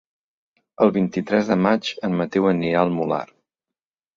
El 0.85 0.93
vint-i-tres 0.95 1.51
de 1.53 1.57
maig 1.65 1.91
en 2.09 2.17
Mateu 2.23 2.51
anirà 2.53 2.81
al 2.87 2.93
Molar. 2.99 3.25